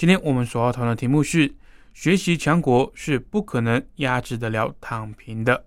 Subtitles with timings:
[0.00, 1.52] 今天我们所要讨论的题目是：
[1.92, 5.66] 学习强国是不可能压制得了躺平的。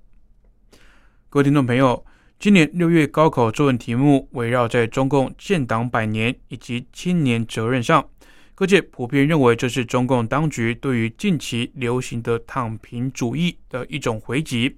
[1.29, 2.03] 各位听众朋友，
[2.39, 8.09] 今年六月高考作文题目围绕在中共建党百年以及青年责任上，
[8.55, 14.75] 各界普遍认为这是中共当局对于近期流行的躺平主义的一种回击，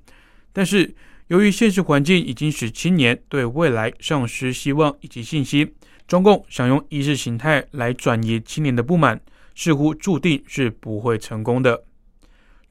[0.52, 0.94] 但是。
[1.30, 5.74] 由于现实环境已经使青年对未来丧失希望以及信心，
[6.08, 9.20] 中共想用意识形态来转移青年的不满，
[9.56, 11.84] 似乎注定是不会成功的。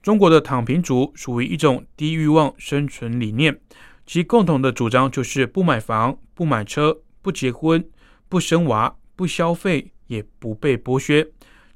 [0.03, 3.59] 中国的躺平族属于一种低欲望生存理念，
[4.07, 7.85] 其共同的主张就是不买房、不买车、不结婚、
[8.29, 11.27] 不生娃、不消费，也不被剥削。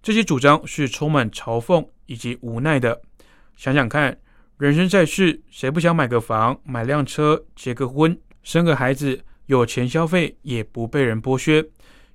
[0.00, 3.02] 这些主张是充满嘲讽以及无奈的。
[3.56, 4.16] 想想看。
[4.58, 11.64] 人生在世，谁不想买个房、买辆车、结个婚、生个孩子，有钱消费也不被人剥削？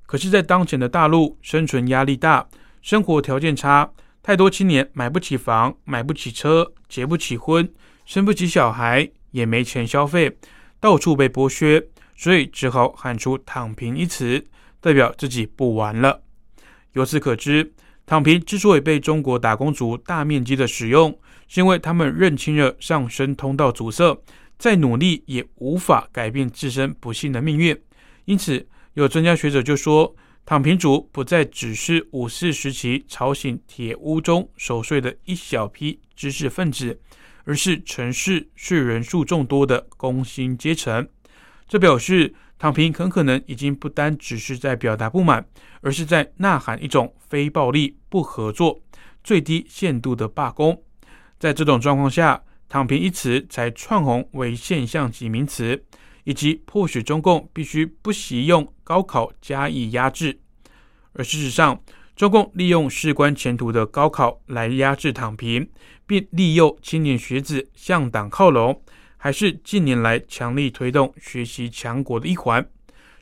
[0.05, 2.45] 可是，在当前的大陆，生存压力大，
[2.83, 3.89] 生活条件差，
[4.21, 7.67] 太多青年买不起房、买不起车、结不起婚、
[8.05, 10.37] 生不起小孩，也没钱消费，
[10.81, 11.81] 到处被剥削，
[12.17, 14.45] 所以只好喊出“躺平”一词，
[14.81, 16.23] 代表自己不玩了。
[16.91, 17.71] 由此可知，
[18.05, 21.17] 躺平之所以被中国打工族大面积的使用，
[21.47, 24.21] 是因为他们认清了上升通道阻塞，
[24.59, 27.81] 再努力也无法改变自身不幸的命运。
[28.25, 30.13] 因此，有专家学者就说，
[30.45, 36.99] 躺平族不再只是五四时期吵醒铁屋中守睡的一小批知识分子，
[37.45, 41.07] 而是城市是人数众多的工薪阶层。
[41.65, 45.45] 这表示，躺平很可能已经不单只是在表达不满，
[45.79, 48.81] 而是在呐喊一种非暴力、不合作、
[49.23, 50.83] 最低限度的罢工。
[51.39, 55.83] 在这种状况下，“躺平”一词才窜红为现象级名词，
[56.23, 60.39] 以及迫使中共必须不惜用高考加以压制。
[61.13, 61.81] 而事实上，
[62.15, 65.69] 中共利用事关前途的高考来压制躺平，
[66.05, 68.81] 并利诱青年学子向党靠拢，
[69.17, 72.67] 还是近年来强力推动学习强国的一环，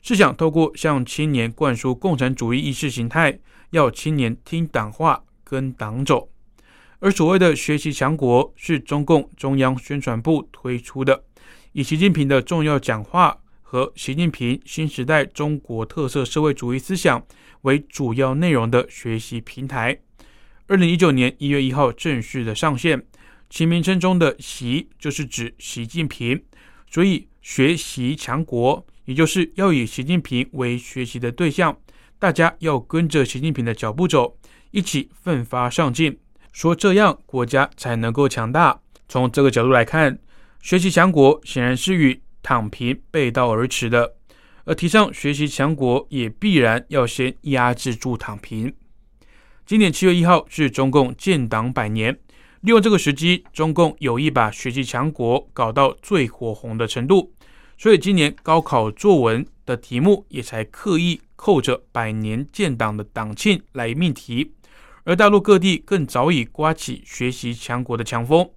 [0.02, 3.38] 是想透过向青年灌输共产主义意识形态，
[3.70, 6.28] 要青年听党话，跟党走。
[6.98, 11.24] 而所谓的学习强国是中共中央宣传部推出的，
[11.74, 17.24] 以习近平的重要讲话和习近平新时代中国特色社会主义思想
[17.62, 19.98] 为主要内容的学习平台。
[20.66, 23.02] 二零一九年一月一号正式的上线，
[23.48, 26.42] 其名称中的“习”就是指习近平，
[26.90, 31.74] 所以学习强国也就是要以习近平为学习的对象，
[32.18, 34.36] 大家要跟着习近平的脚步走，
[34.72, 36.18] 一起奋发上进。
[36.52, 38.78] 说这样国家才能够强大。
[39.08, 40.18] 从这个角度来看，
[40.62, 44.14] 学习强国显然是与躺平背道而驰的。
[44.64, 48.72] 而提倡学习强国，也必然要先压制住躺平。
[49.66, 52.16] 今年七月一号是中共建党百年，
[52.60, 57.34] 利用这个时机，中共有意把学习强国搞到最火红的程度，
[57.76, 64.52] 所以今年高考作文的题目也才刻意扣着百年建党的党庆来命题。
[65.02, 68.48] 而大陆各地更早已刮起学习强国的强风。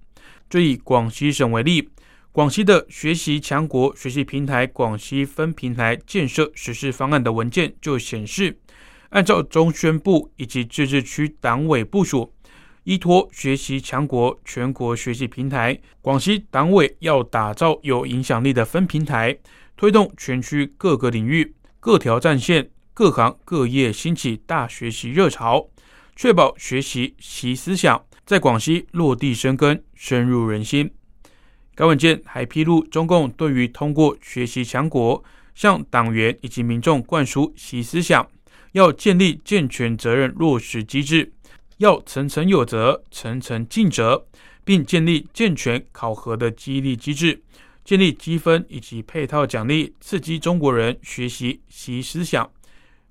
[0.48, 1.90] 就以广西省为例，
[2.36, 8.60] 广西的学习强国学习平台广西分平台建设实施方案的文件就显示，
[9.12, 12.34] 按照中宣部以及自治区党委部署，
[12.84, 19.38] 依托学习强国全国学习平台，广西党委要打造有影响力的分平台，
[19.78, 25.70] 推动全区各个领域、各条战线、各行各业兴起大学习热潮。
[26.18, 30.92] 确保学习习思想在广西落地生根、深入人心。
[31.76, 35.22] 该文件还披露，中共对于通过学习强国
[35.54, 38.26] 向党员以及民众灌输习思想，
[38.72, 41.34] 要建立健全责任落实机制，
[41.78, 44.26] 要层层有责、层层尽责，
[44.64, 47.42] 并建立健全考核的激励机制，
[47.84, 52.50] 建立积分以及配套奖励，刺激中国人学习习思想。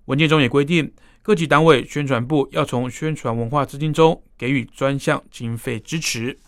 [0.06, 0.90] 文件中也规定。
[1.22, 6.38] 各级党委宣传部要从宣传文化资金中给予专项经费支持。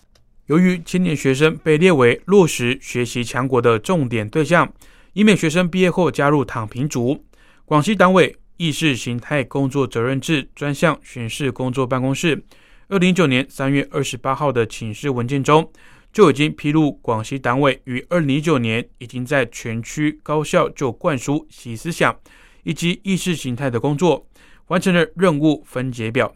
[0.46, 4.72] 由于青年学生被列为落实学习强国的重点对象，
[5.12, 7.24] 以免学生毕业后加入躺平族，
[7.64, 12.44] 广西党委意识形态工作责任制专项巡视工作办公室，
[12.88, 15.68] 二零一九年三月二十八号的请示文件中，
[16.12, 22.16] 就已经披露广西党委于二零一九年已经在全区高校就灌输习思想
[22.62, 24.24] 以及意识形态的工作，
[24.68, 26.32] 完成了任务分解表。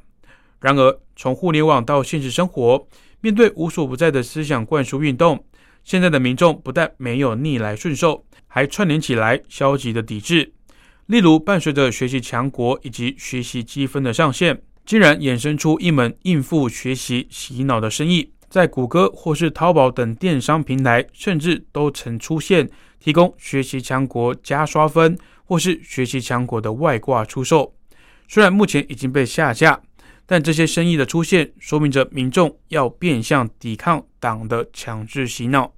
[0.61, 2.87] 然而，从互联网到现实生活，
[3.21, 5.45] 面对无所不在的思想灌输运动，
[5.85, 10.53] 现在的民众不但没有逆来顺受，还串联起来消极的抵制。
[11.07, 22.71] 例如，伴随着学习强国以及学习积分的上线，竟然衍生出一门应付学习洗脑的生意，在谷歌或是淘宝等电商平台，甚至都曾出现
[23.01, 27.75] 提供学习强国加刷分或是学习强国的外挂出售。
[28.29, 29.81] 虽然目前已经被下架，
[30.31, 35.75] 但这些生意的出现，说明着民众要变相抵抗党的强制洗脑。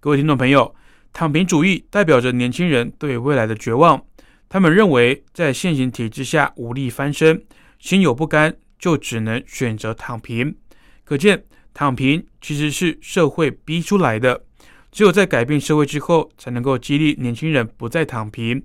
[0.00, 0.74] 各位听众朋友，
[1.14, 4.04] 躺平主义代表着年轻人对未来的绝望。
[4.50, 7.42] 他们认为，在现行体制下无力翻身，
[7.78, 10.54] 心有不甘，就只能选择躺平。
[11.02, 11.42] 可见，
[11.72, 14.44] 躺平其实是社会逼出来的。
[14.92, 18.62] 只有在改变社会之后，才能够激励年轻人不再躺平。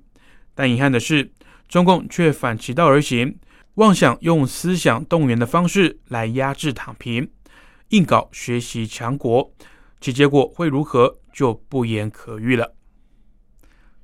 [0.53, 1.31] 但遗憾的是，
[1.69, 3.33] 中共却反其道而行，
[3.75, 7.29] 妄想用思想动员的方式来压制躺平，
[7.89, 9.51] 硬搞学习强国，
[9.99, 12.73] 其结果会如何，就不言可喻了。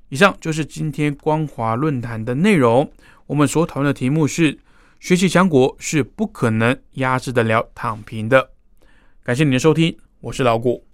[0.10, 2.92] 以上就是今天光华论坛的内容。
[3.28, 4.60] 我们所讨论的题目是：
[5.00, 8.52] 学习强国是不可能压制得了躺平的。
[9.24, 10.86] 感谢您的收听，我是老谷。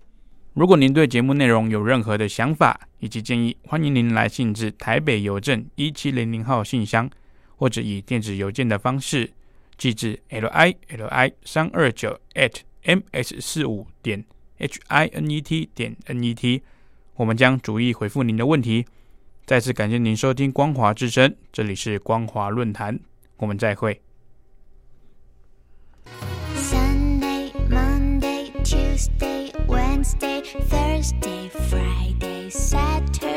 [0.53, 7.09] 如果您对节目内容有任何的想法以及建议，欢迎您来信至台北邮政一七零零号信箱，
[7.57, 9.29] 或者以电子邮件的方式
[9.77, 14.23] 寄至 l i l i 三二九 at m s 四五点
[14.57, 16.63] h i n e t 点 n e t，
[17.15, 18.85] 我们将逐一回复您的问题。
[19.45, 22.99] 再次感谢您收听光华之声，这里是光华论坛，
[23.37, 24.01] 我们再会。
[26.55, 33.36] Sunday, Monday, Tuesday, Wednesday, Thursday, Friday, Saturday，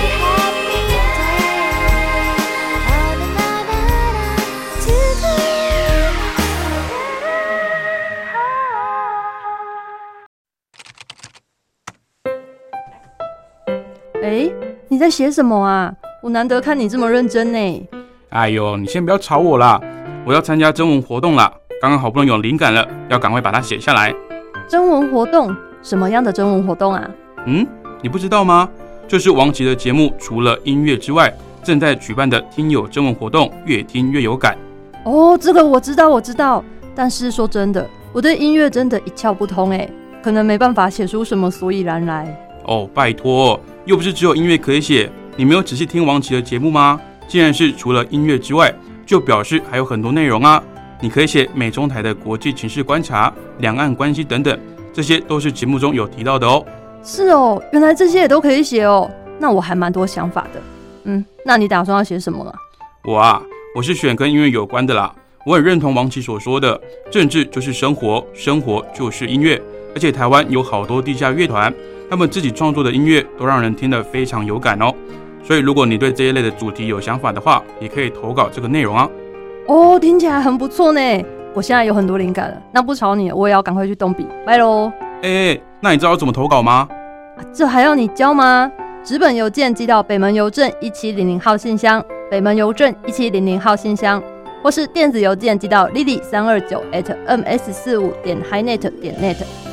[15.01, 15.91] 在写什么啊？
[16.21, 17.89] 我难得看你这么认真呢。
[18.29, 19.81] 哎呦，你先不要吵我啦！
[20.23, 21.51] 我要参加征文活动啦，
[21.81, 24.13] 刚刚好不容易有灵感了，要赶快把它写下来。
[24.69, 25.55] 征文活动？
[25.81, 27.09] 什么样的征文活动啊？
[27.47, 27.65] 嗯，
[28.03, 28.69] 你不知道吗？
[29.07, 31.33] 就是王琦的节目，除了音乐之外，
[31.63, 34.55] 正在举办的听友征文活动，越听越有感。
[35.03, 36.63] 哦，这个我知道，我知道。
[36.93, 39.89] 但是说真的，我对音乐真的一窍不通哎，
[40.21, 42.47] 可能没办法写出什么所以然来。
[42.65, 45.09] 哦，拜托，又不是只有音乐可以写。
[45.35, 46.99] 你没有仔细听王琦的节目吗？
[47.27, 48.73] 既然是除了音乐之外，
[49.05, 50.61] 就表示还有很多内容啊！
[50.99, 54.59] 你可以写美中台的国际情势观察、两岸关系等等，
[54.93, 56.63] 这些都是节目中有提到的哦。
[57.03, 59.09] 是哦，原来这些也都可以写哦。
[59.39, 60.61] 那我还蛮多想法的。
[61.05, 62.53] 嗯，那你打算要写什么啊？
[63.05, 63.41] 我啊，
[63.75, 65.11] 我是选跟音乐有关的啦。
[65.45, 69.59] 我很认同王琦所说的，政治就是生活，生活就是音乐。
[69.95, 71.73] 而且台湾有好多地下乐团，
[72.11, 74.93] 他们自己创作的音乐都让人听得非常有感哦。
[75.41, 79.09] 所以，如果你对这一类的主题有想法的话，也可以投稿这个内容啊。
[79.67, 80.99] 哦，听起来很不错呢。
[81.53, 84.91] 我现在有很多灵感了，那不吵你，我也要赶快去动笔，拜喽。
[85.21, 86.85] 哎，那你知道怎么投稿吗？
[87.53, 88.69] 这还要你教吗？
[89.05, 94.21] 纸本邮件寄到北门邮政一七零零号信箱，北门邮政一七零零号信箱，
[94.61, 99.70] 或是电子邮件寄到 lily 三二九 at ms 四五点 highnet 点 net。